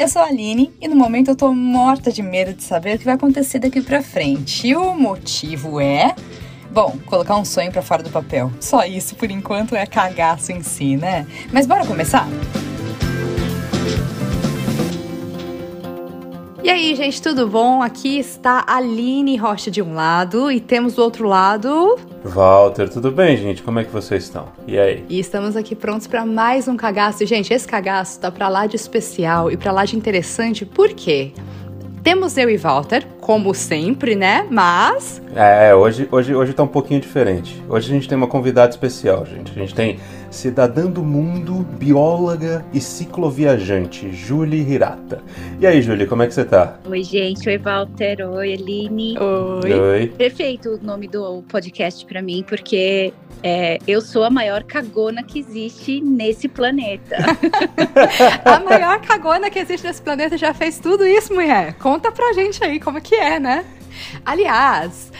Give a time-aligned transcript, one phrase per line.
[0.00, 2.98] Eu sou a Aline e no momento eu tô morta de medo de saber o
[2.98, 4.66] que vai acontecer daqui pra frente.
[4.66, 6.14] E o motivo é.
[6.72, 8.50] Bom, colocar um sonho para fora do papel.
[8.60, 11.26] Só isso por enquanto é cagaço em si, né?
[11.52, 12.26] Mas bora começar?
[16.70, 17.82] E aí, gente, tudo bom?
[17.82, 21.98] Aqui está a Aline Rocha de um lado e temos do outro lado.
[22.22, 23.60] Walter, tudo bem, gente?
[23.60, 24.52] Como é que vocês estão?
[24.68, 25.04] E aí?
[25.08, 27.24] E estamos aqui prontos para mais um cagaço.
[27.24, 30.90] E, gente, esse cagaço tá para lá de especial e para lá de interessante, por
[30.90, 31.32] quê?
[32.04, 34.44] Temos eu e Walter, como sempre, né?
[34.50, 35.22] Mas.
[35.36, 37.62] É, hoje, hoje, hoje tá um pouquinho diferente.
[37.68, 39.52] Hoje a gente tem uma convidada especial, gente.
[39.52, 40.00] A gente tem
[40.32, 45.22] cidadã do mundo, bióloga e cicloviajante, Julie Hirata.
[45.60, 46.78] E aí, Julie, como é que você tá?
[46.88, 47.48] Oi, gente.
[47.48, 48.28] Oi, Walter.
[48.28, 49.16] Oi, Aline.
[49.16, 49.72] Oi.
[49.72, 50.06] Oi.
[50.08, 55.38] Perfeito o nome do podcast para mim, porque é, eu sou a maior cagona que
[55.38, 57.16] existe nesse planeta.
[58.44, 61.74] a maior cagona que existe nesse planeta já fez tudo isso, mulher.
[61.74, 63.64] Conta pra gente aí como que é, né?
[64.24, 65.10] Aliás,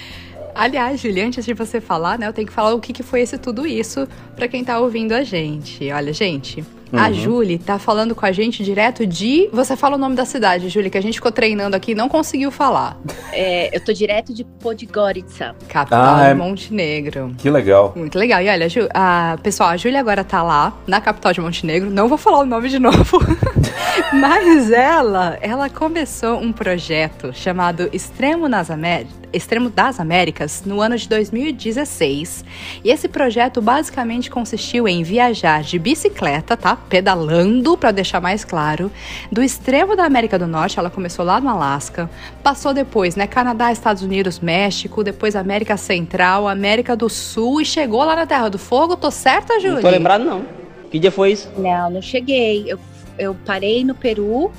[0.55, 3.21] Aliás, Julia, antes de você falar, né, eu tenho que falar o que, que foi
[3.21, 5.91] esse tudo isso para quem tá ouvindo a gente.
[5.91, 6.99] Olha, gente, Uhum.
[6.99, 9.49] A Julie tá falando com a gente direto de.
[9.53, 12.09] Você fala o nome da cidade, Julie, que a gente ficou treinando aqui e não
[12.09, 12.99] conseguiu falar.
[13.33, 15.55] É, eu tô direto de Podgorica.
[15.69, 16.33] Capital ah, é...
[16.33, 17.35] de Montenegro.
[17.39, 17.93] Que legal.
[17.95, 18.43] Muito legal.
[18.43, 21.91] E olha, Ju, a, pessoal, a Júlia agora tá lá, na capital de Montenegro.
[21.91, 23.19] Não vou falar o nome de novo.
[24.13, 29.21] Mas ela, ela começou um projeto chamado Extremo nas Américas.
[29.33, 32.45] Extremo das Américas no ano de 2016.
[32.83, 36.79] E esse projeto basicamente consistiu em viajar de bicicleta, tá?
[36.89, 38.91] Pedalando, para deixar mais claro,
[39.31, 42.11] do extremo da América do Norte, ela começou lá no Alasca,
[42.43, 48.05] passou depois, né, Canadá, Estados Unidos, México, depois América Central, América do Sul e chegou
[48.05, 48.97] lá na Terra do Fogo.
[48.97, 49.77] Tô certa, Júlia?
[49.77, 50.45] Não tô lembrado não.
[50.91, 51.49] Que dia foi isso?
[51.57, 52.65] Não, não cheguei.
[52.67, 52.79] Eu,
[53.19, 54.51] eu parei no Peru.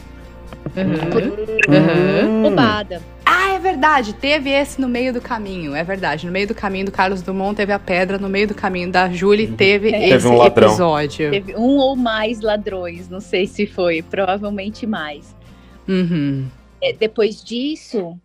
[0.76, 1.10] Uhum.
[1.12, 1.24] Por...
[1.24, 2.44] Uhum.
[2.44, 3.02] Roubada.
[3.62, 6.25] Verdade, teve esse no meio do caminho, é verdade.
[6.25, 9.09] No meio do caminho do Carlos Dumont teve a pedra, no meio do caminho da
[9.12, 9.56] Julie uhum.
[9.56, 10.09] teve é.
[10.09, 11.30] esse teve um episódio.
[11.30, 15.36] Teve um ou mais ladrões, não sei se foi, provavelmente mais.
[15.88, 16.47] Uhum.
[16.81, 18.19] É, depois disso,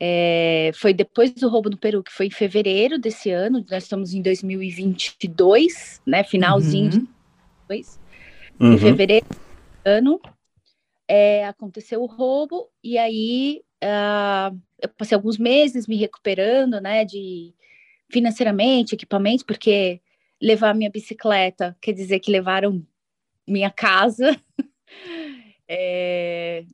[0.00, 4.12] é, foi depois do roubo no Peru, que foi em fevereiro desse ano, nós estamos
[4.14, 6.90] em 2022, né, finalzinho uhum.
[6.90, 7.08] de
[7.68, 8.00] 2022.
[8.58, 8.72] Uhum.
[8.72, 9.36] Em fevereiro do
[9.88, 10.20] ano,
[11.08, 17.54] é, aconteceu o roubo, e aí uh, eu passei alguns meses me recuperando, né, de
[18.10, 20.00] financeiramente, equipamento, porque
[20.40, 22.84] levar minha bicicleta quer dizer que levaram
[23.46, 24.38] minha casa.
[25.68, 26.64] é,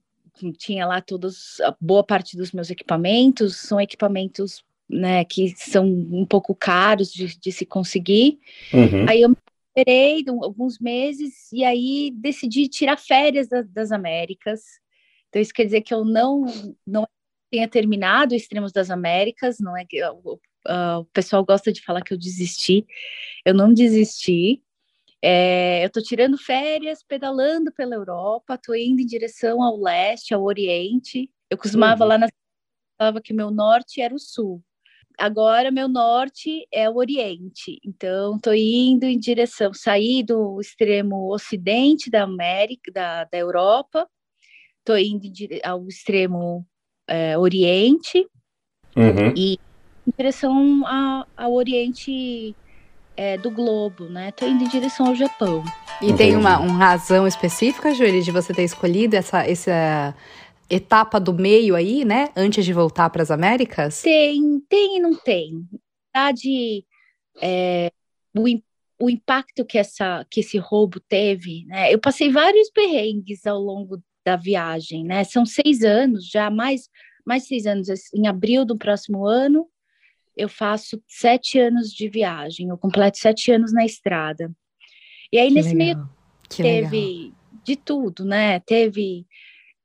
[0.58, 6.26] tinha lá todos, a boa parte dos meus equipamentos, são equipamentos né, que são um
[6.26, 8.38] pouco caros de, de se conseguir.
[8.72, 9.08] Uhum.
[9.08, 9.34] Aí eu
[9.68, 14.81] esperei alguns meses e aí decidi tirar férias das, das Américas
[15.32, 16.44] então, isso quer dizer que eu não,
[16.86, 17.08] não
[17.50, 22.12] tenha terminado Extremos das Américas, não é que uh, o pessoal gosta de falar que
[22.12, 22.86] eu desisti.
[23.42, 24.62] Eu não desisti.
[25.22, 30.42] É, eu estou tirando férias, pedalando pela Europa, estou indo em direção ao leste, ao
[30.42, 31.30] oriente.
[31.48, 32.08] Eu costumava uhum.
[32.10, 32.28] lá na
[32.98, 34.62] falava que meu norte era o sul.
[35.18, 37.80] Agora meu norte é o oriente.
[37.82, 44.06] Então estou indo em direção, saí do extremo ocidente da América, da, da Europa,
[44.82, 45.28] estou indo
[45.64, 46.66] ao extremo
[47.08, 48.26] é, oriente
[48.96, 49.32] uhum.
[49.36, 49.58] e
[50.06, 52.54] em direção a, ao oriente
[53.16, 54.30] é, do globo, né?
[54.30, 55.62] Estou indo em direção ao Japão.
[56.00, 56.18] E Entendi.
[56.18, 60.14] tem uma, uma razão específica, Júlia, de você ter escolhido essa, essa
[60.68, 62.30] etapa do meio aí, né?
[62.36, 64.02] Antes de voltar para as Américas?
[64.02, 65.64] Tem, tem e não tem.
[66.14, 66.84] Na verdade,
[67.40, 67.92] é,
[68.36, 68.44] o,
[68.98, 71.92] o impacto que, essa, que esse roubo teve, né?
[71.92, 75.24] Eu passei vários perrengues ao longo da viagem, né?
[75.24, 76.88] São seis anos, já mais,
[77.26, 77.88] mais seis anos.
[78.14, 79.68] Em abril do próximo ano,
[80.36, 84.50] eu faço sete anos de viagem, eu completo sete anos na estrada.
[85.32, 85.96] E aí, que nesse legal.
[85.96, 86.10] meio,
[86.48, 87.32] que teve legal.
[87.64, 88.60] de tudo, né?
[88.60, 89.26] Teve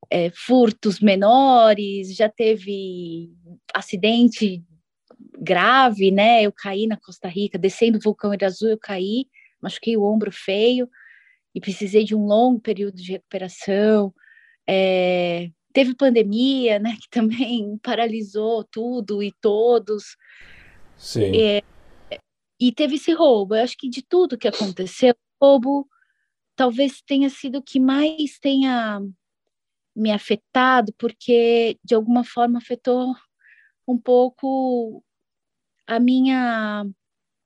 [0.10, 3.32] é, furtos menores, já teve
[3.74, 4.64] acidente
[5.40, 6.44] grave, né?
[6.44, 9.28] Eu caí na Costa Rica, descendo o vulcão Irazu, eu caí,
[9.62, 10.90] machuquei o ombro feio
[11.54, 14.14] e precisei de um longo período de recuperação.
[14.70, 20.18] É, teve pandemia, né, que também paralisou tudo e todos.
[20.98, 21.32] Sim.
[21.40, 21.64] É,
[22.60, 23.56] e teve esse roubo.
[23.56, 25.88] Eu acho que de tudo que aconteceu, o roubo
[26.56, 29.00] talvez tenha sido o que mais tenha
[29.96, 33.16] me afetado, porque de alguma forma afetou
[33.88, 35.04] um pouco
[35.88, 36.86] a minha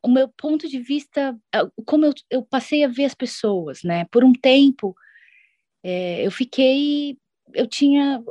[0.03, 1.37] o meu ponto de vista,
[1.85, 4.05] como eu, eu passei a ver as pessoas, né?
[4.05, 4.95] Por um tempo
[5.83, 7.17] É, eu fiquei,
[7.53, 8.23] eu tinha,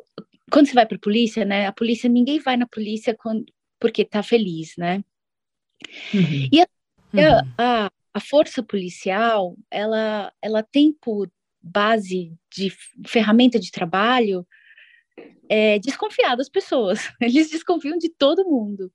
[0.51, 1.67] quando você vai para a polícia, né?
[1.67, 3.45] A polícia, ninguém vai na polícia quando,
[3.79, 5.05] porque tá feliz, né?
[6.15, 6.49] Uhum.
[6.53, 6.67] E a,
[7.15, 7.53] uhum.
[7.59, 11.31] a, a, força policial, ela, ela tem por
[11.63, 12.73] base de
[13.07, 14.47] ferramenta de trabalho
[15.49, 17.11] é, desconfiar das pessoas.
[17.21, 18.93] Eles desconfiam de todo mundo.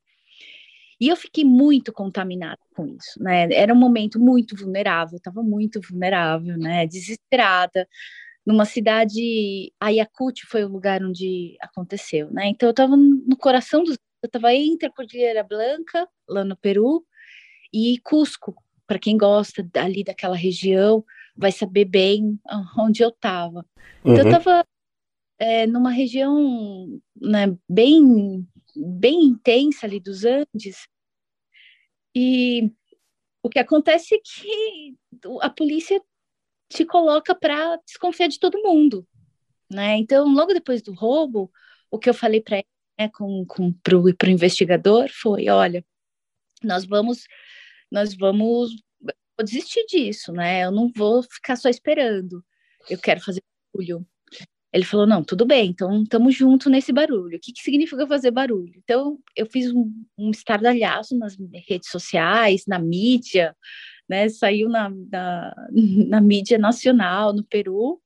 [1.00, 3.52] E eu fiquei muito contaminada com isso, né?
[3.52, 6.88] Era um momento muito vulnerável, estava muito vulnerável, né?
[6.88, 7.88] Desesperada.
[8.45, 12.47] Numa cidade, a Yakut foi o lugar onde aconteceu, né?
[12.47, 17.06] Então eu estava no coração dos, eu estava entre a Cordilheira Blanca, lá no Peru,
[17.74, 18.56] e Cusco.
[18.88, 21.03] Para quem gosta ali daquela região,
[21.36, 22.39] vai saber bem
[22.77, 23.65] onde eu estava.
[24.01, 24.63] Então eu estava uhum.
[25.39, 30.88] é, numa região né, bem bem intensa ali dos Andes.
[32.15, 32.71] E
[33.44, 34.95] o que acontece é que
[35.42, 36.01] a polícia
[36.70, 39.08] te coloca para desconfiar de todo mundo,
[39.72, 39.98] né?
[39.98, 41.52] Então, logo depois do roubo,
[41.90, 42.68] o que eu falei para ele,
[43.00, 45.86] né, com, com para o investigador foi, olha,
[46.64, 47.26] nós vamos,
[47.92, 48.72] nós vamos,
[49.02, 50.66] vou desistir disso, né?
[50.66, 52.44] Eu não vou ficar só esperando.
[52.90, 53.42] Eu quero fazer
[53.74, 54.06] barulho.
[54.74, 57.38] Ele falou: não, tudo bem, então estamos juntos nesse barulho.
[57.38, 58.74] O que, que significa fazer barulho?
[58.78, 63.56] Então, eu fiz um, um estardalhaço nas redes sociais, na mídia,
[64.07, 64.30] né?
[64.30, 65.56] Saiu na, na,
[66.07, 68.02] na mídia nacional, no Peru,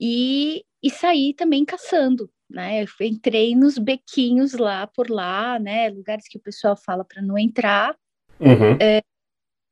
[0.00, 2.30] e, e saí também caçando.
[2.48, 7.20] Né, eu entrei nos bequinhos lá por lá, né, lugares que o pessoal fala para
[7.20, 7.98] não entrar.
[8.38, 8.78] Uhum.
[8.80, 9.02] É,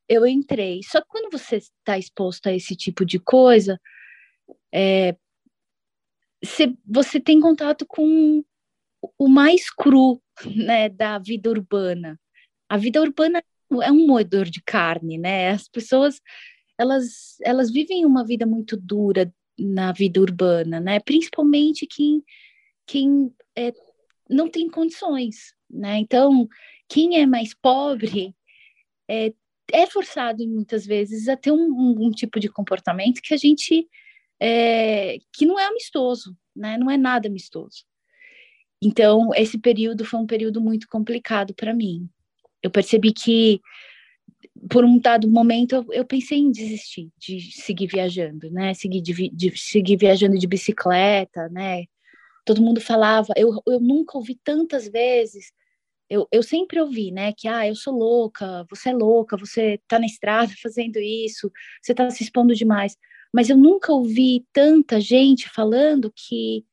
[0.08, 0.80] eu entrei.
[0.82, 3.80] Só que quando você está exposto a esse tipo de coisa,
[4.72, 5.16] é,
[6.42, 8.44] você, você tem contato com
[9.18, 10.20] o mais cru
[10.56, 12.20] né, da vida urbana.
[12.68, 13.42] A vida urbana
[13.82, 15.50] é um moedor de carne, né?
[15.50, 16.20] As pessoas
[16.78, 21.00] elas, elas vivem uma vida muito dura na vida urbana, né?
[21.00, 22.22] Principalmente quem,
[22.86, 23.72] quem é,
[24.28, 25.98] não tem condições, né?
[25.98, 26.48] Então,
[26.88, 28.34] quem é mais pobre
[29.08, 29.32] é,
[29.72, 33.88] é forçado muitas vezes a ter um, um, um tipo de comportamento que a gente
[34.40, 36.76] é, que não é amistoso, né?
[36.76, 37.84] Não é nada amistoso.
[38.82, 42.08] Então, esse período foi um período muito complicado para mim.
[42.64, 43.60] Eu percebi que,
[44.70, 48.74] por um dado momento, eu, pensei em desistir de seguir viajando, né?
[48.74, 51.84] Seguir, de, de, seguir viajando de bicicleta, né?
[52.44, 55.52] Todo mundo falava, eu, eu nunca ouvi tantas vezes
[56.10, 59.98] eu, eu sempre ouvi, né, que, ah, eu sou louca, você é louca, você tá
[59.98, 61.50] na estrada fazendo isso,
[61.82, 62.94] você tá se expondo demais
[63.34, 66.64] mas eu nunca ouvi tanta gente falando que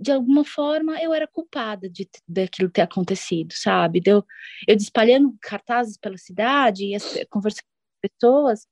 [0.00, 4.00] de alguma forma eu era culpada de daquilo ter acontecido, sabe?
[4.00, 4.24] Deu
[4.66, 8.66] eu, espalhando cartazes pela cidade e conversando com pessoas,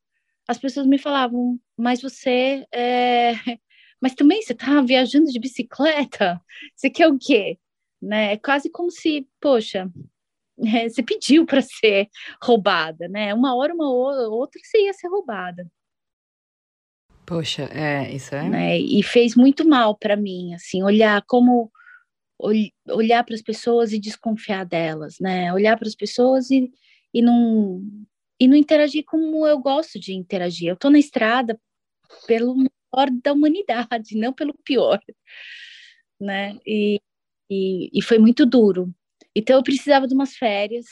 [0.48, 3.32] as pessoas me falavam, mas você é...
[4.00, 6.40] mas também você tá viajando de bicicleta,
[6.74, 7.58] você quer o quê?
[8.00, 8.34] Né?
[8.34, 9.90] É quase como se, poxa,
[10.64, 12.08] é, você pediu para ser
[12.42, 13.34] roubada, né?
[13.34, 15.70] Uma hora, uma outra, você ia ser roubada.
[17.28, 18.48] Poxa, é, isso é.
[18.48, 18.78] Né?
[18.78, 21.70] E fez muito mal para mim, assim, olhar como
[22.88, 25.52] olhar para as pessoas e desconfiar delas, né?
[25.52, 26.70] Olhar para as pessoas e,
[27.12, 27.82] e não
[28.40, 30.68] e não interagir como eu gosto de interagir.
[30.68, 31.60] Eu tô na estrada
[32.26, 34.98] pelo melhor da humanidade, não pelo pior,
[36.18, 36.56] né?
[36.66, 36.98] E,
[37.50, 38.90] e, e foi muito duro.
[39.34, 40.86] Então eu precisava de umas férias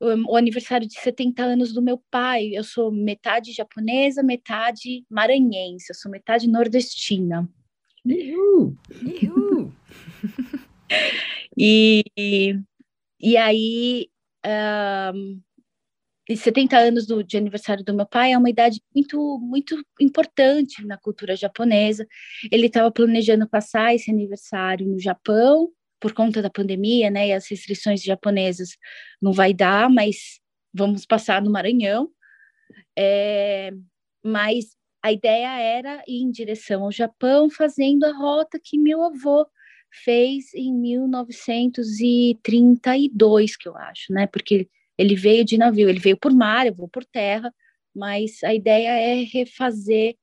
[0.00, 2.50] o aniversário de 70 anos do meu pai.
[2.52, 7.48] Eu sou metade japonesa, metade maranhense, eu sou metade nordestina.
[8.04, 8.76] Uhul.
[9.02, 9.72] Uhul.
[11.56, 12.04] e,
[13.20, 14.08] e aí,
[15.14, 15.40] um,
[16.34, 20.96] 70 anos do, de aniversário do meu pai é uma idade muito, muito importante na
[20.96, 22.06] cultura japonesa.
[22.50, 27.48] Ele estava planejando passar esse aniversário no Japão, por conta da pandemia, né, e as
[27.48, 28.70] restrições japonesas
[29.20, 30.40] não vai dar, mas
[30.72, 32.08] vamos passar no Maranhão.
[32.98, 33.70] É,
[34.24, 39.46] mas a ideia era ir em direção ao Japão, fazendo a rota que meu avô
[40.04, 44.26] fez em 1932, que eu acho, né?
[44.26, 47.54] Porque ele veio de navio, ele veio por mar, eu vou por terra,
[47.94, 50.16] mas a ideia é refazer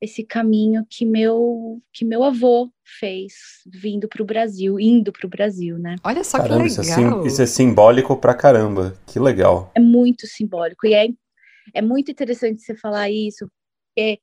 [0.00, 3.34] esse caminho que meu que meu avô fez
[3.66, 5.96] vindo para o Brasil, indo para o Brasil, né?
[6.02, 6.82] Olha só caramba, que legal.
[6.82, 8.96] Isso é, isso é, simbólico pra caramba.
[9.06, 9.70] Que legal.
[9.74, 11.08] É muito simbólico e é,
[11.74, 13.50] é muito interessante você falar isso,
[13.94, 14.20] porque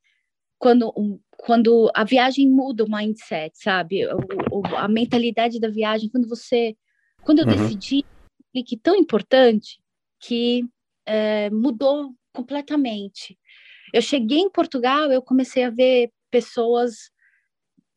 [0.58, 0.92] quando
[1.38, 4.06] quando a viagem muda o mindset, sabe?
[4.08, 6.76] O, o, a mentalidade da viagem, quando você
[7.24, 7.56] quando eu uhum.
[7.56, 8.04] decidi
[8.66, 9.80] que tão importante
[10.20, 10.66] que
[11.06, 13.38] é, mudou completamente
[13.94, 17.12] eu cheguei em Portugal, eu comecei a ver pessoas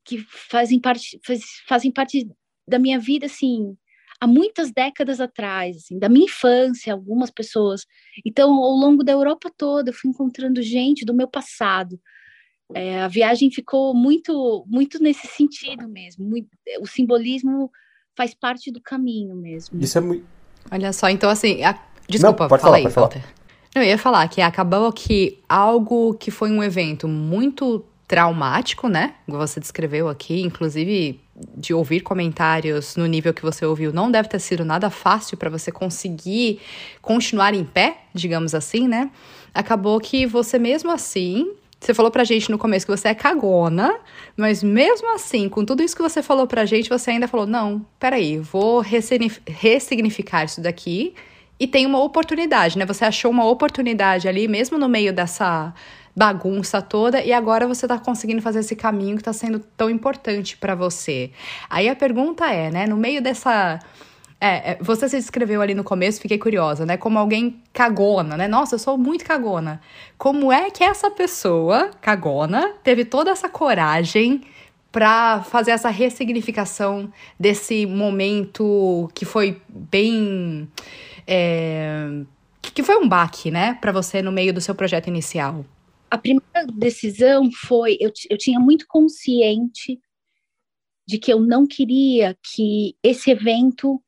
[0.05, 2.29] que fazem parte, faz, fazem parte
[2.67, 3.77] da minha vida, assim,
[4.21, 7.87] há muitas décadas atrás, assim, da minha infância, algumas pessoas.
[8.25, 12.01] Então, ao longo da Europa toda, eu fui encontrando gente do meu passado.
[12.75, 16.25] É, a viagem ficou muito, muito nesse sentido mesmo.
[16.25, 16.49] Muito,
[16.81, 17.71] o simbolismo
[18.17, 19.81] faz parte do caminho mesmo.
[19.81, 20.27] Isso é muito.
[20.71, 21.73] Olha só, então assim, a...
[22.09, 23.09] desculpa, Não, pode fala falar, aí, pode falar.
[23.09, 23.40] Walter.
[23.75, 29.15] Eu ia falar que acabou que algo que foi um evento muito traumático, né?
[29.29, 31.21] Você descreveu aqui, inclusive
[31.57, 35.49] de ouvir comentários no nível que você ouviu, não deve ter sido nada fácil para
[35.49, 36.61] você conseguir
[37.01, 39.11] continuar em pé, digamos assim, né?
[39.55, 43.97] Acabou que você mesmo assim, você falou pra gente no começo que você é cagona,
[44.37, 47.87] mas mesmo assim, com tudo isso que você falou pra gente, você ainda falou: "Não,
[47.99, 51.15] peraí, vou ressigni- ressignificar isso daqui".
[51.61, 52.87] E tem uma oportunidade, né?
[52.87, 55.75] Você achou uma oportunidade ali, mesmo no meio dessa
[56.17, 60.57] bagunça toda, e agora você tá conseguindo fazer esse caminho que tá sendo tão importante
[60.57, 61.31] para você.
[61.69, 62.87] Aí a pergunta é, né?
[62.87, 63.79] No meio dessa.
[64.41, 66.97] É, é, você se descreveu ali no começo, fiquei curiosa, né?
[66.97, 68.49] Como alguém cagona, né?
[68.49, 69.83] Nossa, eu sou muito cagona.
[70.17, 74.41] Como é que essa pessoa, cagona, teve toda essa coragem
[74.91, 80.69] para fazer essa ressignificação desse momento que foi bem.
[81.33, 82.25] É,
[82.75, 85.65] que foi um baque, né, para você no meio do seu projeto inicial?
[86.11, 90.01] A primeira decisão foi: eu, eu tinha muito consciente
[91.07, 94.03] de que eu não queria que esse evento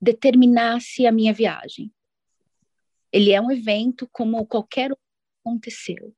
[0.00, 1.92] determinasse a minha viagem.
[3.12, 6.14] Ele é um evento como qualquer outro que aconteceu.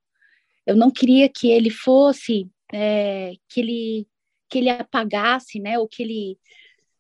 [0.67, 4.09] Eu não queria que ele fosse, é, que ele
[4.49, 6.39] que ele apagasse, né, ou que ele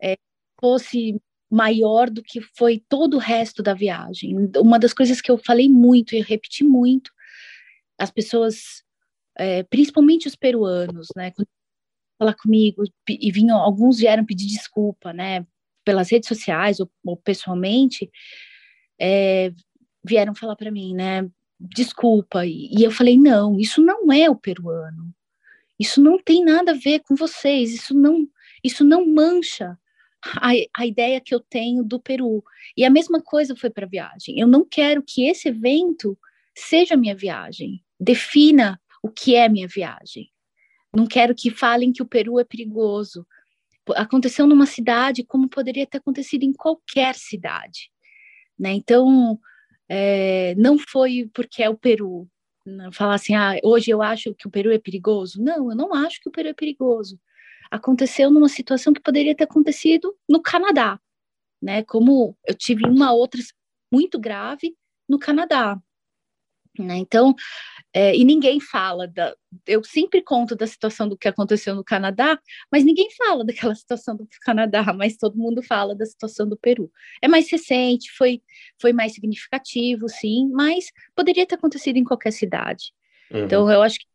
[0.02, 0.16] é,
[0.58, 1.20] fosse
[1.52, 4.34] maior do que foi todo o resto da viagem.
[4.56, 7.12] Uma das coisas que eu falei muito e repeti muito,
[7.98, 8.82] as pessoas,
[9.36, 11.30] é, principalmente os peruanos, né,
[12.18, 15.46] falar comigo e vinham, alguns vieram pedir desculpa, né,
[15.84, 18.10] pelas redes sociais ou, ou pessoalmente,
[18.98, 19.52] é,
[20.02, 21.28] vieram falar para mim, né,
[21.60, 22.46] desculpa.
[22.46, 25.14] E, e eu falei, não, isso não é o peruano.
[25.78, 27.74] Isso não tem nada a ver com vocês.
[27.74, 28.26] Isso não,
[28.64, 29.76] isso não mancha
[30.24, 32.42] a, a ideia que eu tenho do Peru.
[32.76, 34.38] E a mesma coisa foi para a viagem.
[34.38, 36.18] Eu não quero que esse evento
[36.54, 40.30] seja minha viagem, defina o que é minha viagem.
[40.94, 43.26] Não quero que falem que o Peru é perigoso.
[43.96, 47.90] Aconteceu numa cidade como poderia ter acontecido em qualquer cidade.
[48.58, 48.72] Né?
[48.72, 49.38] Então,
[49.88, 52.28] é, não foi porque é o Peru.
[52.92, 55.42] Falar assim, ah, hoje eu acho que o Peru é perigoso.
[55.42, 57.18] Não, eu não acho que o Peru é perigoso
[57.72, 61.00] aconteceu numa situação que poderia ter acontecido no Canadá,
[61.60, 61.82] né?
[61.82, 63.40] Como eu tive uma outra
[63.90, 64.76] muito grave
[65.08, 65.80] no Canadá,
[66.78, 66.96] né?
[66.98, 67.34] Então,
[67.94, 69.34] é, e ninguém fala da.
[69.66, 72.38] Eu sempre conto da situação do que aconteceu no Canadá,
[72.70, 76.92] mas ninguém fala daquela situação do Canadá, mas todo mundo fala da situação do Peru.
[77.22, 78.42] É mais recente, foi,
[78.78, 82.92] foi mais significativo, sim, mas poderia ter acontecido em qualquer cidade.
[83.30, 83.44] Uhum.
[83.44, 84.06] Então, eu acho que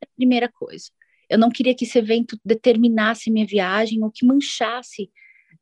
[0.00, 0.90] é a primeira coisa.
[1.32, 5.10] Eu não queria que esse evento determinasse minha viagem ou que manchasse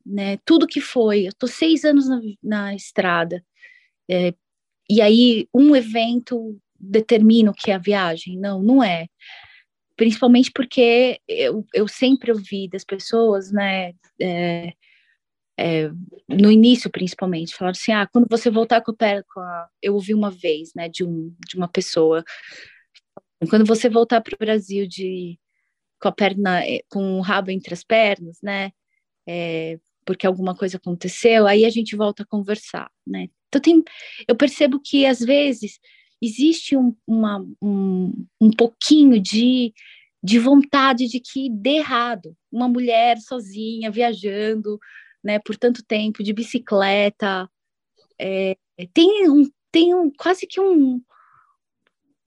[0.05, 1.21] né, tudo que foi.
[1.23, 3.43] Eu estou seis anos na, na estrada.
[4.09, 4.33] É,
[4.89, 8.37] e aí, um evento determina o que é a viagem?
[8.37, 9.07] Não, não é.
[9.95, 14.73] Principalmente porque eu, eu sempre ouvi das pessoas, né, é,
[15.57, 15.89] é,
[16.27, 19.69] no início principalmente, falaram assim, ah, quando você voltar com com a...
[19.81, 22.23] Eu ouvi uma vez, né, de, um, de uma pessoa,
[23.49, 25.39] quando você voltar para o Brasil de
[26.01, 28.71] com a perna, com o rabo entre as pernas, né?
[29.27, 33.27] É, porque alguma coisa aconteceu, aí a gente volta a conversar, né?
[33.47, 33.83] Então tem,
[34.27, 35.79] eu percebo que às vezes
[36.21, 39.73] existe um, uma, um, um pouquinho de,
[40.23, 42.35] de vontade de que dê errado.
[42.51, 44.79] Uma mulher sozinha, viajando,
[45.23, 47.49] né, por tanto tempo, de bicicleta,
[48.19, 48.55] é,
[48.93, 51.01] tem, um, tem um, quase que um,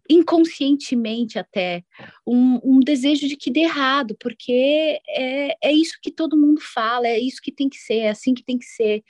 [0.09, 1.83] inconscientemente até
[2.27, 7.09] um, um, desejo de que dê errado, porque é, é isso que todo mundo fala,
[7.09, 9.03] é isso que tem que ser, é assim que tem que ser.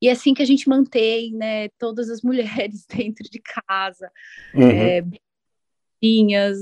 [0.00, 4.10] E é assim que a gente mantém né, todas as mulheres dentro de casa,
[4.54, 4.70] uhum.
[4.70, 5.02] é,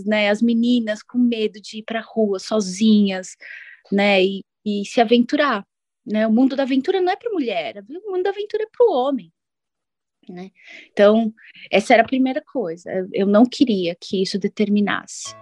[0.07, 3.37] né, as meninas com medo de ir para a rua sozinhas,
[3.93, 5.67] né, e, e se aventurar.
[6.07, 6.27] Né?
[6.27, 8.93] O mundo da aventura não é para mulher, o mundo da aventura é para o
[8.93, 9.33] homem.
[10.29, 10.51] Né?
[10.93, 11.33] Então,
[11.71, 12.91] essa era a primeira coisa.
[13.13, 15.35] Eu não queria que isso determinasse.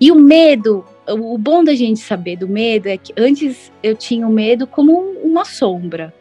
[0.00, 4.26] E o medo, o bom da gente saber do medo é que antes eu tinha
[4.26, 6.12] o medo como uma sombra.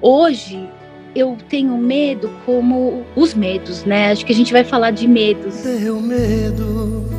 [0.00, 0.68] Hoje
[1.14, 4.10] eu tenho medo como os medos, né?
[4.10, 5.64] Acho que a gente vai falar de medos.
[5.64, 7.13] Medo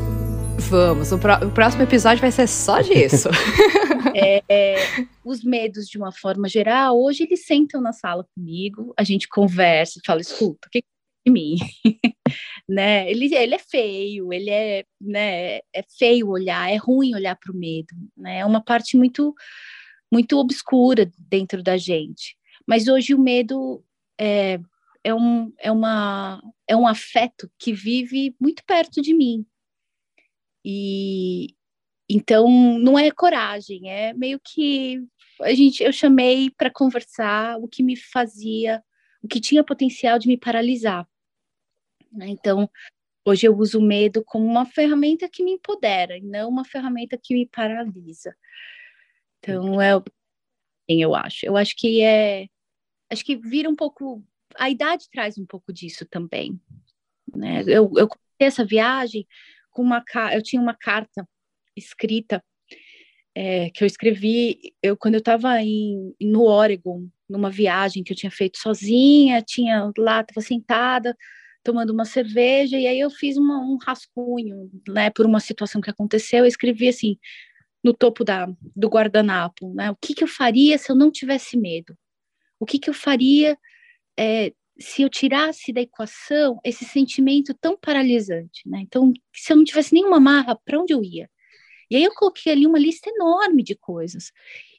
[0.68, 3.28] Vamos, o, o próximo episódio vai ser só disso.
[4.14, 4.76] é, é,
[5.24, 10.00] os medos, de uma forma geral, hoje eles sentam na sala comigo, a gente conversa,
[10.04, 10.82] fala, escuta, o que
[11.26, 11.56] de mim,
[12.68, 13.10] né?
[13.10, 15.56] Ele, ele é feio, ele é, né?
[15.72, 18.38] É feio olhar, é ruim olhar para o medo, né?
[18.38, 19.34] É uma parte muito,
[20.12, 22.36] muito obscura dentro da gente.
[22.66, 23.84] Mas hoje o medo
[24.18, 24.60] é,
[25.02, 29.44] é, um, é, uma, é um afeto que vive muito perto de mim.
[30.68, 31.54] E
[32.10, 32.48] então
[32.80, 35.00] não é coragem, é meio que
[35.42, 38.82] a gente eu chamei para conversar o que me fazia,
[39.22, 41.08] o que tinha potencial de me paralisar.
[42.10, 42.26] Né?
[42.30, 42.68] Então,
[43.24, 47.16] hoje eu uso o medo como uma ferramenta que me empodera, e não uma ferramenta
[47.16, 48.34] que me paralisa.
[49.38, 49.92] Então, é
[50.88, 51.46] eu acho.
[51.46, 52.48] Eu acho que é.
[53.10, 54.24] Acho que vira um pouco.
[54.56, 56.60] A idade traz um pouco disso também.
[57.34, 57.62] Né?
[57.62, 59.26] Eu, eu comecei essa viagem
[59.76, 60.02] com uma.
[60.32, 61.28] Eu tinha uma carta
[61.76, 62.42] escrita
[63.34, 65.56] é, que eu escrevi eu quando eu estava
[66.18, 71.14] no Oregon numa viagem que eu tinha feito sozinha tinha lá estava sentada
[71.62, 75.90] tomando uma cerveja, e aí eu fiz uma, um rascunho, né, por uma situação que
[75.90, 77.18] aconteceu, eu escrevi assim,
[77.82, 81.56] no topo da, do guardanapo, né, o que, que eu faria se eu não tivesse
[81.56, 81.98] medo?
[82.60, 83.58] O que, que eu faria
[84.16, 88.80] é, se eu tirasse da equação esse sentimento tão paralisante, né?
[88.80, 91.28] Então, se eu não tivesse nenhuma marra, para onde eu ia?
[91.90, 94.32] E aí eu coloquei ali uma lista enorme de coisas.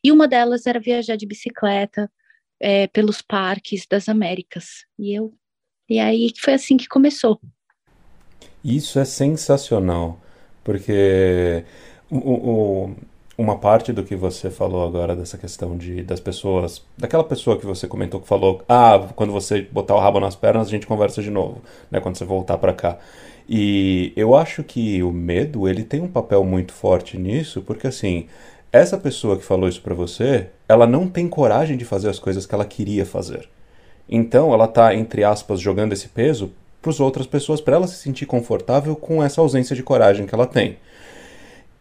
[0.04, 2.12] E uma delas era viajar de bicicleta
[2.60, 4.86] é, pelos parques das Américas.
[5.00, 5.34] E eu
[5.90, 7.40] e aí foi assim que começou.
[8.64, 10.22] Isso é sensacional,
[10.64, 11.64] porque
[12.10, 12.96] o, o,
[13.38, 17.66] uma parte do que você falou agora dessa questão de das pessoas, daquela pessoa que
[17.66, 21.22] você comentou que falou, ah, quando você botar o rabo nas pernas a gente conversa
[21.22, 22.98] de novo, né, quando você voltar para cá.
[23.48, 28.26] E eu acho que o medo, ele tem um papel muito forte nisso, porque assim,
[28.72, 32.46] essa pessoa que falou isso para você, ela não tem coragem de fazer as coisas
[32.46, 33.48] que ela queria fazer.
[34.10, 37.96] Então ela está, entre aspas, jogando esse peso para as outras pessoas, para ela se
[37.96, 40.78] sentir confortável com essa ausência de coragem que ela tem.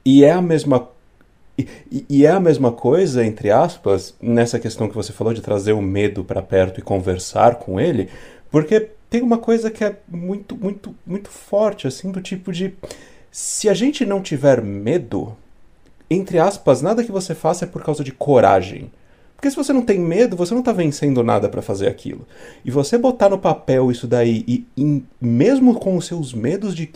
[0.05, 0.88] E é a mesma
[1.59, 5.73] e, e, é a mesma coisa, entre aspas, nessa questão que você falou de trazer
[5.73, 8.09] o medo para perto e conversar com ele,
[8.51, 12.75] porque tem uma coisa que é muito, muito, muito forte, assim, do tipo de
[13.31, 15.37] se a gente não tiver medo,
[16.11, 18.90] entre aspas, nada que você faça é por causa de coragem.
[19.35, 22.27] Porque se você não tem medo, você não está vencendo nada para fazer aquilo.
[22.64, 26.90] E você botar no papel isso daí, e, e mesmo com os seus medos de,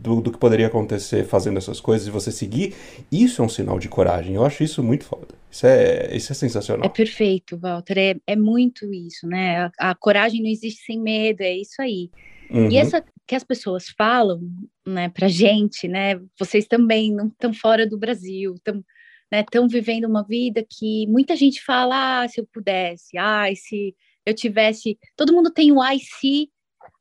[0.00, 2.74] do, do, que poderia acontecer fazendo essas coisas, e você seguir,
[3.10, 4.34] isso é um sinal de coragem.
[4.34, 5.34] Eu acho isso muito foda.
[5.50, 6.86] Isso é, isso é sensacional.
[6.86, 7.98] É perfeito, Walter.
[7.98, 9.70] É, é muito isso, né?
[9.78, 12.10] A, a coragem não existe sem medo, é isso aí.
[12.50, 12.70] Uhum.
[12.70, 14.40] E essa que as pessoas falam,
[14.86, 16.18] né, pra gente, né?
[16.38, 18.82] Vocês também não estão fora do Brasil, estão
[19.30, 24.34] né, vivendo uma vida que muita gente fala, ah, se eu pudesse, ah, se eu
[24.34, 24.98] tivesse.
[25.14, 26.50] Todo mundo tem o I se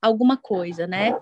[0.01, 1.17] alguma coisa, né?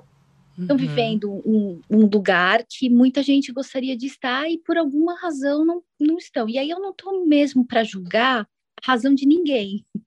[0.57, 0.81] Estão uhum.
[0.81, 5.83] vivendo um, um, lugar que muita gente gostaria de estar e por alguma razão não,
[5.99, 6.47] não estão.
[6.47, 8.47] E aí eu não estou mesmo para julgar
[8.81, 9.85] a razão de ninguém.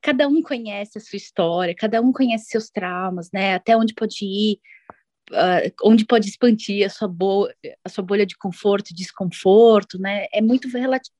[0.00, 3.54] Cada um conhece a sua história, cada um conhece seus traumas, né?
[3.54, 4.58] Até onde pode ir,
[5.30, 10.26] uh, onde pode expandir a sua, bolha, a sua bolha de conforto e desconforto, né?
[10.32, 11.14] É muito relativo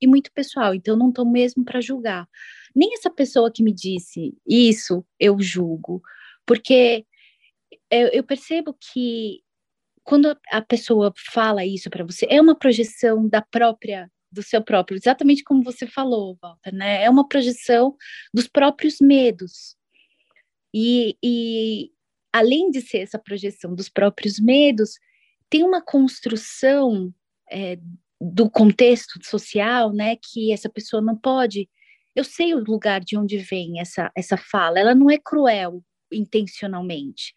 [0.00, 2.26] e muito pessoal, então não estou mesmo para julgar.
[2.74, 6.02] Nem essa pessoa que me disse isso eu julgo,
[6.46, 7.04] porque
[7.90, 9.42] eu, eu percebo que
[10.04, 14.96] quando a pessoa fala isso para você, é uma projeção da própria do seu próprio,
[14.96, 17.04] exatamente como você falou, Walter, né?
[17.04, 17.94] É uma projeção
[18.32, 19.76] dos próprios medos.
[20.74, 21.90] E, e
[22.32, 24.98] além de ser essa projeção dos próprios medos,
[25.50, 27.12] tem uma construção
[27.50, 27.78] é,
[28.18, 31.68] do contexto social, né, que essa pessoa não pode.
[32.16, 37.34] Eu sei o lugar de onde vem essa, essa fala, ela não é cruel intencionalmente,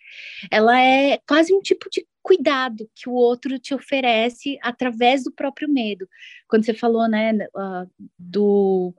[0.51, 5.69] ela é quase um tipo de cuidado que o outro te oferece através do próprio
[5.69, 6.07] medo.
[6.47, 8.93] Quando você falou, né, uh, do,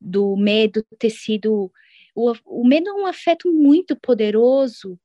[0.00, 1.72] do medo ter sido.
[2.14, 4.98] O, o medo é um afeto muito poderoso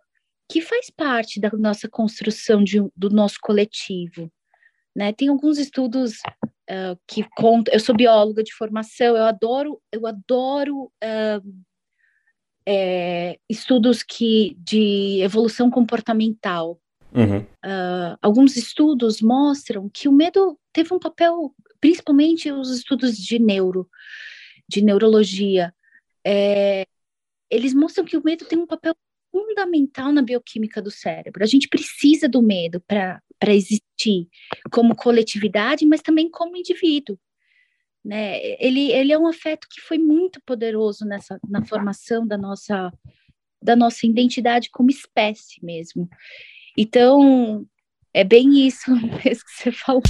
[0.50, 4.32] que faz parte da nossa construção de, do nosso coletivo.
[4.96, 5.14] Né?
[5.14, 6.20] Tem alguns estudos
[6.70, 7.74] uh, que contam.
[7.74, 11.66] Eu sou bióloga de formação, eu adoro, eu adoro uh,
[12.66, 16.80] é, estudos que de evolução comportamental.
[17.14, 17.40] Uhum.
[17.40, 23.88] Uh, alguns estudos mostram que o medo teve um papel, principalmente os estudos de neuro,
[24.68, 25.74] de neurologia.
[26.26, 26.86] É,
[27.50, 28.96] eles mostram que o medo tem um papel
[29.32, 31.44] fundamental na bioquímica do cérebro.
[31.44, 34.30] A gente precisa do medo para para existir
[34.72, 37.20] como coletividade, mas também como indivíduo.
[38.04, 38.40] Né?
[38.60, 42.92] Ele, ele é um afeto que foi muito poderoso nessa, na formação da nossa,
[43.62, 46.10] da nossa identidade como espécie mesmo.
[46.78, 47.66] Então,
[48.14, 48.92] é bem isso
[49.24, 50.04] mesmo que você falou.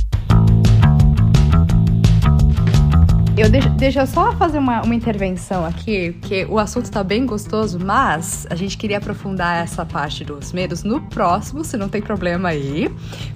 [3.36, 7.26] Eu deixo, deixa eu só fazer uma, uma intervenção aqui, porque o assunto tá bem
[7.26, 12.00] gostoso, mas a gente queria aprofundar essa parte dos medos no próximo, se não tem
[12.00, 12.94] problema aí.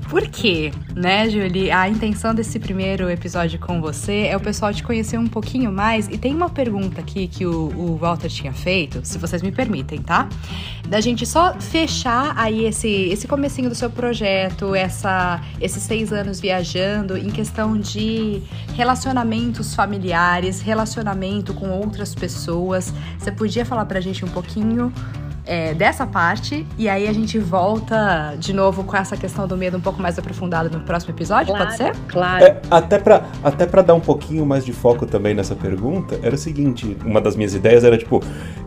[0.07, 0.71] Por quê?
[0.95, 1.71] Né, Julie?
[1.71, 6.07] A intenção desse primeiro episódio com você é o pessoal te conhecer um pouquinho mais.
[6.07, 9.99] E tem uma pergunta aqui que o, o Walter tinha feito, se vocês me permitem,
[9.99, 10.29] tá?
[10.87, 16.39] Da gente só fechar aí esse, esse comecinho do seu projeto, essa, esses seis anos
[16.39, 18.43] viajando, em questão de
[18.75, 22.93] relacionamentos familiares familiares, relacionamento com outras pessoas.
[23.17, 24.91] Você podia falar pra gente um pouquinho
[25.45, 29.77] é, dessa parte e aí a gente volta de novo com essa questão do medo
[29.77, 31.95] um pouco mais aprofundada no próximo episódio, claro, pode ser?
[32.09, 32.43] Claro.
[32.43, 36.35] É, até para até pra dar um pouquinho mais de foco também nessa pergunta, era
[36.35, 38.21] o seguinte: uma das minhas ideias era tipo,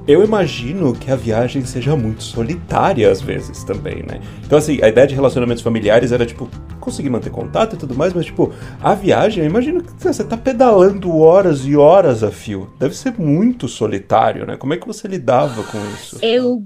[0.09, 4.21] eu imagino que a viagem seja muito solitária às vezes também, né?
[4.43, 6.49] Então, assim, a ideia de relacionamentos familiares era tipo,
[6.81, 10.37] conseguir manter contato e tudo mais, mas tipo, a viagem, eu imagino que você tá
[10.37, 12.73] pedalando horas e horas a fio.
[12.79, 14.57] Deve ser muito solitário, né?
[14.57, 16.19] Como é que você lidava com isso?
[16.23, 16.65] Eu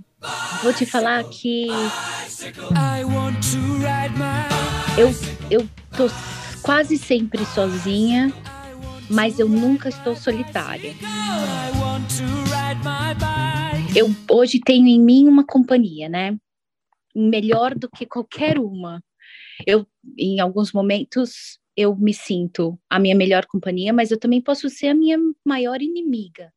[0.62, 1.66] vou te falar que
[4.96, 5.10] eu,
[5.50, 6.08] eu tô
[6.62, 8.32] quase sempre sozinha,
[9.10, 10.94] mas eu nunca estou solitária.
[13.94, 16.36] Eu hoje tenho em mim uma companhia, né?
[17.14, 19.00] Melhor do que qualquer uma.
[19.66, 19.86] Eu,
[20.18, 24.88] em alguns momentos, eu me sinto a minha melhor companhia, mas eu também posso ser
[24.88, 26.52] a minha maior inimiga.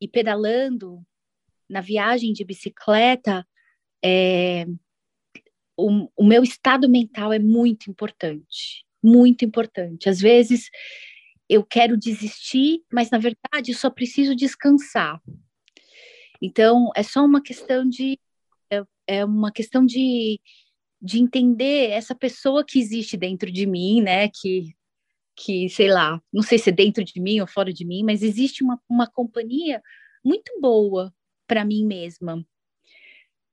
[0.00, 1.04] E pedalando,
[1.68, 3.46] na viagem de bicicleta,
[4.04, 4.66] é,
[5.76, 10.08] o, o meu estado mental é muito importante, muito importante.
[10.08, 10.70] Às vezes
[11.48, 15.20] eu quero desistir, mas na verdade eu só preciso descansar.
[16.40, 18.18] Então é só uma questão de
[18.70, 20.40] é, é uma questão de,
[21.04, 24.28] de entender essa pessoa que existe dentro de mim, né?
[24.28, 24.74] Que
[25.36, 28.22] que sei lá, não sei se é dentro de mim ou fora de mim, mas
[28.22, 29.82] existe uma, uma companhia
[30.24, 31.12] muito boa
[31.44, 32.46] para mim mesma.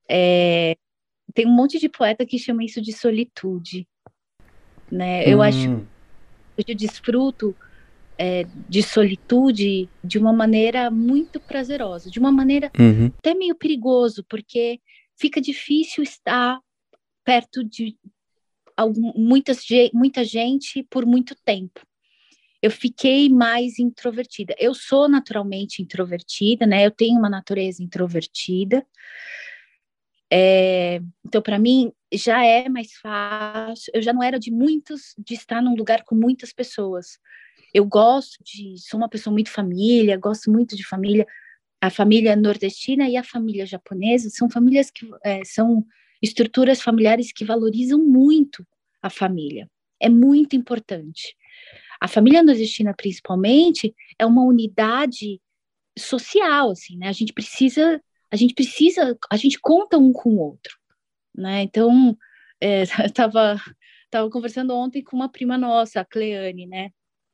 [0.08, 0.76] É,
[1.34, 3.86] tem um monte de poeta que chama isso de solitude,
[4.90, 5.28] né?
[5.28, 5.42] Eu hum.
[5.42, 5.86] acho
[6.56, 7.56] eu desfruto
[8.16, 13.10] é, de solitude de uma maneira muito prazerosa, de uma maneira uhum.
[13.18, 14.78] até meio perigoso, porque
[15.16, 16.60] fica difícil estar
[17.24, 17.96] perto de
[18.76, 21.80] algum, muitas, muita gente por muito tempo
[22.62, 24.54] eu fiquei mais introvertida.
[24.56, 26.86] Eu sou naturalmente introvertida, né?
[26.86, 28.86] Eu tenho uma natureza introvertida.
[30.32, 33.90] É, então, para mim, já é mais fácil.
[33.92, 37.18] Eu já não era de muitos, de estar num lugar com muitas pessoas.
[37.74, 41.26] Eu gosto de, sou uma pessoa muito família, gosto muito de família.
[41.80, 45.84] A família nordestina e a família japonesa são famílias que é, são
[46.22, 48.66] estruturas familiares que valorizam muito
[49.02, 49.68] a família.
[50.00, 51.36] É muito importante.
[52.00, 55.40] A família nordestina, principalmente, é uma unidade
[55.98, 57.08] social, assim, né?
[57.08, 60.76] A gente precisa, a gente precisa, a gente conta um com o outro,
[61.34, 61.62] né?
[61.62, 62.16] Então,
[62.60, 63.60] é, eu tava,
[64.10, 66.90] tava conversando ontem com uma prima nossa, a Cleane, né?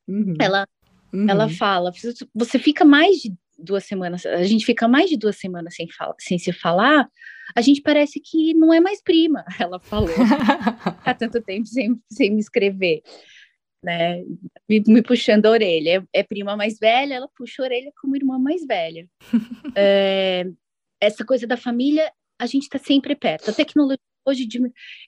[0.07, 0.35] Uhum.
[0.39, 0.67] Ela,
[1.13, 1.29] uhum.
[1.29, 1.91] ela fala,
[2.33, 6.15] você fica mais de duas semanas, a gente fica mais de duas semanas sem, fala,
[6.19, 7.09] sem se falar,
[7.55, 10.09] a gente parece que não é mais prima, ela falou,
[11.05, 13.01] há tanto tempo sem, sem me escrever
[13.83, 14.23] né?
[14.67, 16.05] Me, me, puxando a orelha.
[16.13, 19.07] É, é, prima mais velha, ela puxa a orelha como irmã mais velha.
[19.75, 20.45] é,
[20.99, 23.49] essa coisa da família, a gente está sempre perto.
[23.49, 24.59] A tecnologia hoje, de,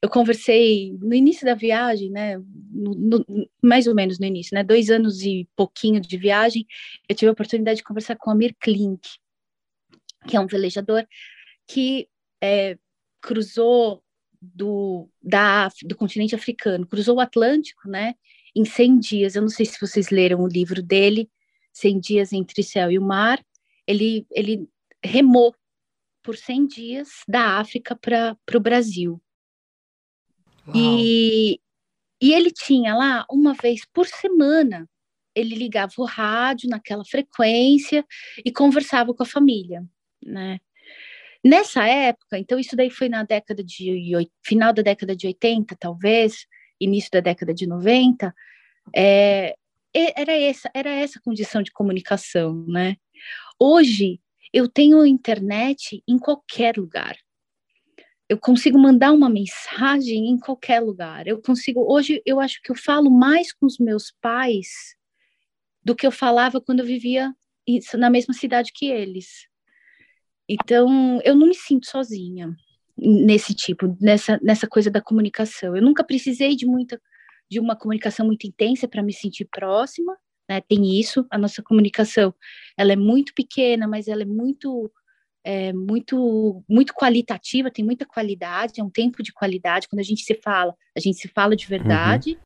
[0.02, 2.38] eu conversei no início da viagem, né?
[2.72, 3.26] No, no,
[3.62, 4.64] mais ou menos no início, né?
[4.64, 6.66] Dois anos e pouquinho de viagem,
[7.08, 9.02] eu tive a oportunidade de conversar com Amir Klink,
[10.28, 11.06] que é um velejador
[11.68, 12.08] que
[12.42, 12.78] é,
[13.22, 14.04] cruzou
[14.42, 18.16] do, da, do continente africano, cruzou o Atlântico, né?
[18.56, 19.36] em 100 dias.
[19.36, 21.30] Eu não sei se vocês leram o livro dele,
[21.74, 23.44] 100 dias entre céu e o mar.
[23.88, 24.68] Ele, ele
[25.04, 25.56] remou
[26.24, 29.22] por 100 dias da África para o Brasil.
[30.76, 31.60] E,
[32.22, 34.88] e ele tinha lá, uma vez por semana,
[35.34, 38.06] ele ligava o rádio naquela frequência
[38.46, 39.84] e conversava com a família,
[40.24, 40.60] né?
[41.44, 46.46] Nessa época, então isso daí foi na década de final da década de 80, talvez,
[46.80, 48.34] início da década de 90,
[48.96, 49.56] é,
[49.94, 52.96] era essa era essa condição de comunicação, né?
[53.60, 54.20] Hoje
[54.54, 57.18] eu tenho internet em qualquer lugar.
[58.30, 61.28] eu consigo mandar uma mensagem em qualquer lugar.
[61.28, 61.82] Eu consigo.
[61.92, 64.96] Hoje, eu acho que eu falo mais com os meus pais
[65.84, 67.34] do que eu falava quando eu vivia
[67.96, 69.51] na mesma cidade que eles.
[70.52, 72.54] Então, eu não me sinto sozinha
[72.98, 75.76] nesse tipo, nessa, nessa coisa da comunicação.
[75.76, 77.02] Eu nunca precisei de muita
[77.50, 80.18] de uma comunicação muito intensa para me sentir próxima,
[80.50, 80.62] né?
[80.62, 82.34] Tem isso, a nossa comunicação,
[82.78, 84.92] ela é muito pequena, mas ela é muito
[85.44, 89.88] é muito muito qualitativa, tem muita qualidade, é um tempo de qualidade.
[89.90, 92.40] Quando a gente se fala, a gente se fala de verdade, uhum.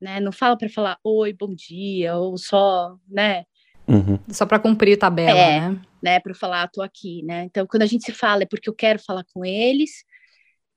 [0.00, 0.20] né?
[0.20, 3.44] Não fala para falar oi, bom dia, ou só, né?
[3.88, 4.18] Uhum.
[4.28, 5.80] Só para cumprir tabela, é, né?
[6.02, 6.20] Né?
[6.20, 7.44] Para falar, ah, tô aqui, né?
[7.44, 10.04] Então, quando a gente se fala é porque eu quero falar com eles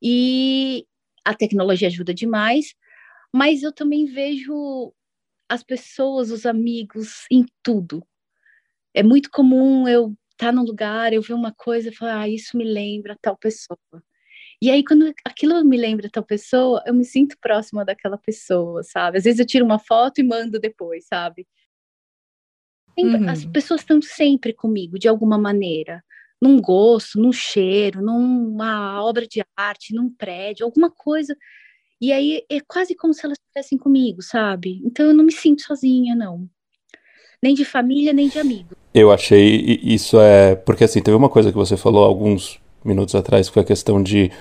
[0.01, 0.85] e
[1.25, 2.73] a tecnologia ajuda demais,
[3.33, 4.93] mas eu também vejo
[5.49, 8.05] as pessoas, os amigos em tudo.
[8.93, 12.57] É muito comum eu tá num lugar, eu ver uma coisa e falar, ah, isso
[12.57, 13.77] me lembra tal pessoa.
[14.61, 19.17] E aí, quando aquilo me lembra tal pessoa, eu me sinto próxima daquela pessoa, sabe?
[19.17, 21.47] Às vezes eu tiro uma foto e mando depois, sabe?
[22.97, 23.29] Uhum.
[23.29, 26.03] As pessoas estão sempre comigo, de alguma maneira.
[26.41, 31.35] Num gosto, num cheiro, numa obra de arte, num prédio, alguma coisa.
[31.99, 34.81] E aí é quase como se elas estivessem comigo, sabe?
[34.83, 36.49] Então eu não me sinto sozinha, não
[37.41, 38.75] nem de família, nem de amigo.
[38.93, 40.55] Eu achei isso é.
[40.55, 44.01] Porque assim, teve uma coisa que você falou alguns minutos atrás, que foi a questão
[44.01, 44.31] de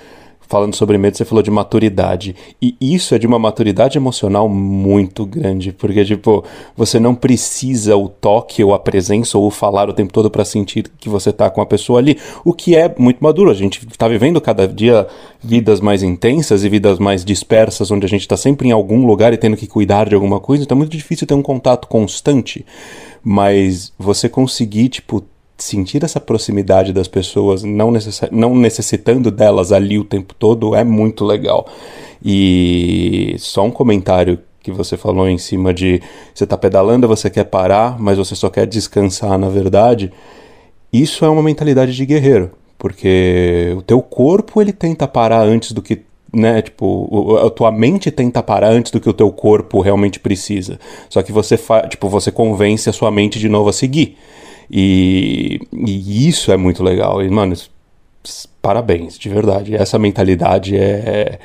[0.51, 2.35] falando sobre medo, você falou de maturidade.
[2.61, 6.45] E isso é de uma maturidade emocional muito grande, porque, tipo,
[6.77, 10.45] você não precisa o toque, ou a presença, ou o falar o tempo todo para
[10.45, 13.49] sentir que você tá com a pessoa ali, o que é muito maduro.
[13.49, 15.07] A gente tá vivendo cada dia
[15.41, 19.33] vidas mais intensas e vidas mais dispersas, onde a gente tá sempre em algum lugar
[19.33, 22.67] e tendo que cuidar de alguma coisa, então é muito difícil ter um contato constante.
[23.23, 25.23] Mas você conseguir, tipo,
[25.63, 30.85] sentir essa proximidade das pessoas, não, necess não necessitando delas ali o tempo todo, é
[30.85, 31.67] muito legal.
[32.25, 36.03] E só um comentário que você falou em cima de
[36.35, 40.13] você tá pedalando, você quer parar, mas você só quer descansar, na verdade.
[40.93, 45.81] Isso é uma mentalidade de guerreiro, porque o teu corpo ele tenta parar antes do
[45.81, 50.21] que né, tipo, a tua mente tenta parar antes do que o teu corpo realmente
[50.21, 50.79] precisa.
[51.09, 54.17] Só que você tipo, você convence a sua mente de novo a seguir.
[54.71, 57.23] E, e isso é muito legal.
[57.23, 57.55] E, mano,
[58.63, 59.75] parabéns, de verdade.
[59.75, 61.39] Essa mentalidade é,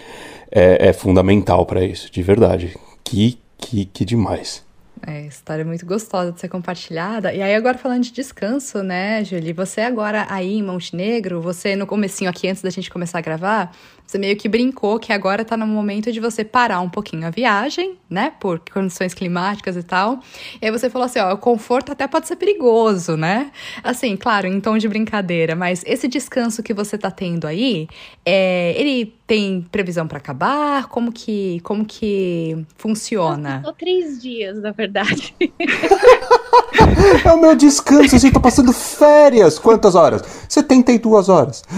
[0.52, 2.76] é, é fundamental para isso, de verdade.
[3.04, 4.64] Que, que, que demais.
[5.06, 7.34] É, história muito gostosa de ser compartilhada.
[7.34, 9.54] E aí, agora falando de descanso, né, Julie?
[9.54, 13.76] Você agora aí em Montenegro, você no comecinho aqui, antes da gente começar a gravar,
[14.06, 17.30] você meio que brincou que agora tá no momento de você parar um pouquinho a
[17.30, 18.32] viagem, né?
[18.40, 20.20] Por condições climáticas e tal.
[20.62, 23.52] E aí você falou assim: ó, o conforto até pode ser perigoso, né?
[23.84, 27.88] Assim, claro, em tom de brincadeira, mas esse descanso que você tá tendo aí,
[28.26, 30.88] é, ele tem previsão para acabar?
[30.88, 33.62] Como que, como que funciona?
[33.66, 35.34] Só três dias, na verdade.
[37.26, 39.58] é o meu descanso, assim, tô passando férias.
[39.58, 40.22] Quantas horas?
[40.48, 41.64] 72 horas.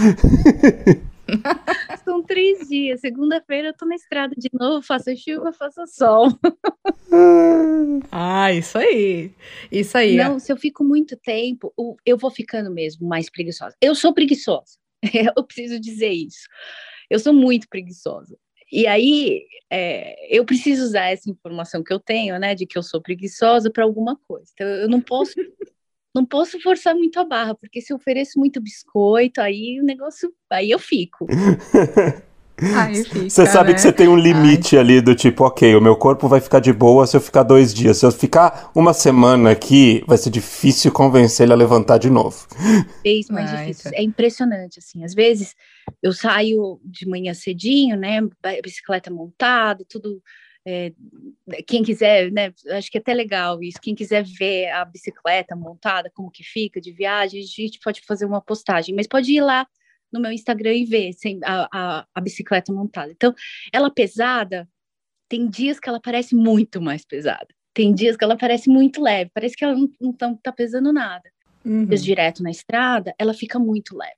[2.38, 3.00] Três dias.
[3.00, 6.28] Segunda-feira eu tô na estrada de novo, faço chuva, faço sol.
[8.12, 9.34] ah, isso aí.
[9.72, 10.16] Isso aí.
[10.16, 11.74] Não, se eu fico muito tempo,
[12.06, 13.74] eu vou ficando mesmo mais preguiçosa.
[13.80, 14.78] Eu sou preguiçosa.
[15.36, 16.46] Eu preciso dizer isso.
[17.10, 18.38] Eu sou muito preguiçosa.
[18.70, 22.82] E aí, é, eu preciso usar essa informação que eu tenho, né, de que eu
[22.82, 24.50] sou preguiçosa para alguma coisa.
[24.52, 25.34] Então, eu não posso
[26.14, 30.32] não posso forçar muito a barra, porque se eu ofereço muito biscoito, aí o negócio,
[30.50, 31.26] aí eu fico.
[33.28, 33.74] Você sabe né?
[33.74, 34.82] que você tem um limite Ai.
[34.82, 37.72] ali do tipo, ok, o meu corpo vai ficar de boa se eu ficar dois
[37.72, 37.98] dias.
[37.98, 42.46] Se eu ficar uma semana aqui, vai ser difícil convencer ele a levantar de novo.
[43.32, 43.90] Mais Ai, difícil.
[43.90, 43.96] Tá.
[43.96, 45.04] É impressionante, assim.
[45.04, 45.54] Às vezes
[46.02, 48.20] eu saio de manhã cedinho, né?
[48.62, 50.20] Bicicleta montada, tudo
[50.66, 50.92] é,
[51.66, 56.10] quem quiser, né, acho que é até legal isso, quem quiser ver a bicicleta montada,
[56.14, 59.66] como que fica de viagem, a gente pode fazer uma postagem, mas pode ir lá
[60.12, 63.10] no meu Instagram e ver sem, a, a, a bicicleta montada.
[63.12, 63.34] Então,
[63.72, 64.68] ela pesada,
[65.28, 69.30] tem dias que ela parece muito mais pesada, tem dias que ela parece muito leve,
[69.32, 71.30] parece que ela não, não tá, tá pesando nada.
[71.64, 71.86] Uhum.
[71.86, 74.14] direto na estrada, ela fica muito leve.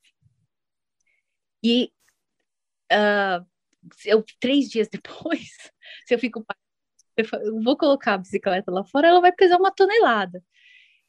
[1.62, 1.90] E
[2.92, 3.44] uh,
[4.05, 5.48] eu, três dias depois,
[6.07, 6.44] se eu fico
[7.16, 10.42] eu vou colocar a bicicleta lá fora, ela vai pesar uma tonelada.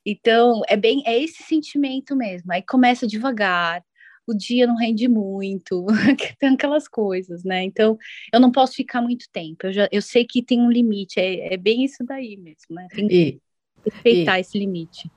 [0.06, 2.52] Então, é bem é esse sentimento mesmo.
[2.52, 3.84] Aí começa devagar,
[4.32, 5.86] o dia não rende muito,
[6.40, 7.64] tem aquelas coisas, né?
[7.64, 7.98] Então,
[8.34, 9.68] eu não posso ficar muito tempo.
[9.68, 12.88] Eu, já, eu sei que tem um limite, é, é bem isso daí mesmo, né?
[12.94, 13.42] Tem que e,
[13.86, 15.10] respeitar e, esse limite.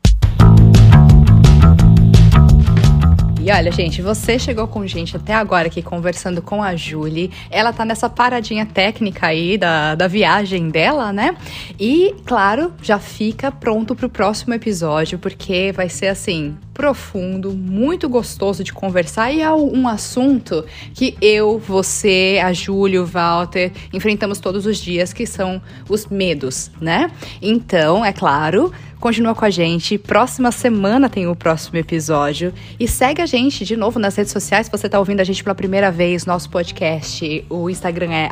[3.45, 7.31] E olha, gente, você chegou com gente até agora aqui conversando com a Julie.
[7.51, 11.37] Ela tá nessa paradinha técnica aí da, da viagem dela, né?
[11.79, 18.65] E, claro, já fica pronto pro próximo episódio, porque vai ser assim, profundo, muito gostoso
[18.65, 24.65] de conversar e é um assunto que eu, você, a Júlia, o Walter enfrentamos todos
[24.65, 27.11] os dias, que são os medos, né?
[27.43, 28.73] Então, é claro,
[29.05, 29.99] Continua com a gente.
[29.99, 32.55] Próxima semana tem o próximo episódio.
[32.81, 34.65] E segue a gente de novo nas redes sociais.
[34.65, 38.31] Se você está ouvindo a gente pela primeira vez, nosso podcast, o Instagram é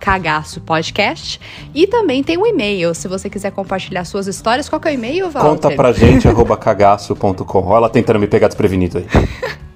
[0.00, 1.40] cagaçopodcast.
[1.72, 2.92] E também tem um e-mail.
[2.92, 5.48] Se você quiser compartilhar suas histórias, qual que é o e-mail, Walter?
[5.48, 7.66] Conta pra gente, arroba cagaço.com.
[7.66, 9.06] Olha ela tentando me pegar desprevenido aí.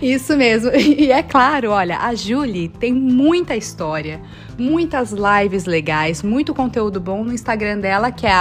[0.00, 0.70] Isso mesmo.
[0.76, 4.20] E é claro, olha, a Julie tem muita história
[4.58, 8.32] muitas lives legais, muito conteúdo bom no Instagram dela, que é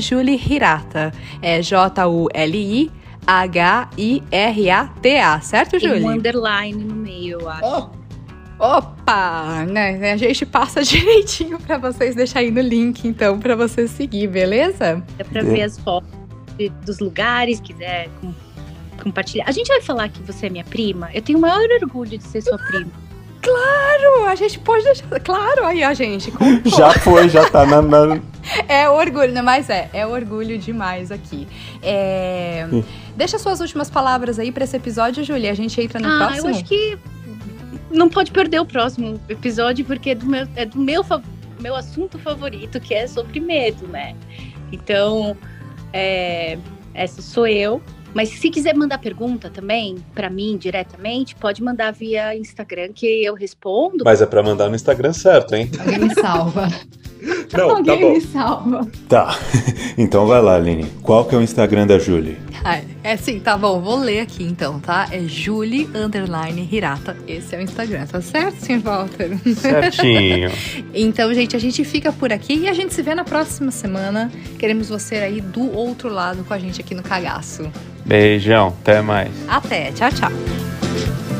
[0.00, 1.12] @juliehirata.
[1.40, 2.90] É J-U-L-I
[3.26, 3.80] H-I-R-A-T-A,
[5.40, 6.00] certo, Julie?
[6.00, 7.64] Tem um underline no meio, eu acho.
[7.64, 8.02] Oh.
[8.58, 9.64] Opa!
[9.64, 10.12] Né?
[10.12, 15.02] A gente passa direitinho para vocês deixar aí no link, então, para você seguir, beleza?
[15.18, 16.10] É para ver as fotos
[16.56, 18.08] de, dos lugares, quiser
[19.02, 19.44] compartilhar.
[19.46, 21.10] A gente vai falar que você é minha prima.
[21.12, 22.90] Eu tenho o maior orgulho de ser sua prima.
[23.42, 25.08] Claro, a gente pode deixar.
[25.20, 26.32] Claro, aí a gente.
[26.64, 27.82] já foi, já tá na.
[27.82, 28.20] na...
[28.68, 29.42] É orgulho, né?
[29.42, 31.48] Mas é, é orgulho demais aqui.
[31.82, 32.66] É...
[33.16, 35.50] Deixa suas últimas palavras aí para esse episódio, Júlia.
[35.50, 36.48] A gente entra no ah, próximo.
[36.48, 36.96] Eu acho que
[37.90, 41.04] não pode perder o próximo episódio, porque é do meu, é do meu,
[41.60, 44.14] meu assunto favorito, que é sobre medo, né?
[44.70, 45.36] Então,
[45.92, 46.58] é,
[46.94, 47.82] essa sou eu.
[48.14, 53.34] Mas se quiser mandar pergunta também para mim diretamente, pode mandar via Instagram que eu
[53.34, 54.04] respondo.
[54.04, 55.70] Mas é para mandar no Instagram certo, hein?
[55.78, 56.68] Alguém me salva.
[57.56, 58.12] Não, tá Alguém tá bom.
[58.12, 58.88] me salva.
[59.08, 59.38] Tá.
[59.98, 60.86] Então vai lá, Aline.
[61.02, 62.38] Qual que é o Instagram da Julie?
[62.64, 63.80] Ah, é sim, tá bom.
[63.80, 65.08] Vou ler aqui então, tá?
[65.10, 67.16] É Julie Underline Hirata.
[67.26, 69.36] Esse é o Instagram, tá certo, sim, Walter?
[69.56, 70.50] Certinho.
[70.94, 74.30] então, gente, a gente fica por aqui e a gente se vê na próxima semana.
[74.58, 77.70] Queremos você aí do outro lado com a gente aqui no Cagaço.
[78.04, 79.30] Beijão, até mais.
[79.48, 81.31] Até, tchau, tchau.